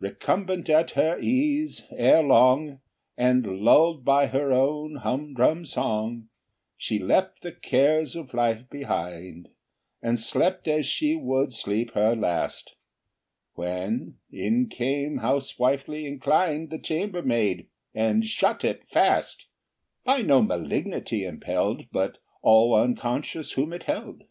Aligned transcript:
Recumbent 0.00 0.68
at 0.68 0.90
her 0.98 1.20
ease, 1.20 1.86
ere 1.92 2.20
long, 2.24 2.80
And 3.16 3.60
lulled 3.62 4.04
by 4.04 4.26
her 4.26 4.50
own 4.52 4.96
humdrum 4.96 5.64
song, 5.66 6.28
She 6.76 6.98
left 6.98 7.42
the 7.42 7.52
cares 7.52 8.16
of 8.16 8.34
life 8.34 8.68
behind, 8.68 9.50
And 10.02 10.18
slept 10.18 10.66
as 10.66 10.84
she 10.84 11.14
would 11.14 11.52
sleep 11.52 11.92
her 11.92 12.16
last, 12.16 12.74
When 13.54 14.18
in 14.32 14.66
came, 14.68 15.18
housewifely 15.18 16.06
inclined, 16.08 16.70
The 16.70 16.80
chambermaid, 16.80 17.68
and 17.94 18.24
shut 18.24 18.64
it 18.64 18.84
fast, 18.90 19.46
By 20.02 20.22
no 20.22 20.42
malignity 20.42 21.24
impelled, 21.24 21.86
But 21.92 22.18
all 22.42 22.74
unconscious 22.74 23.52
whom 23.52 23.72
it 23.72 23.84
held. 23.84 24.24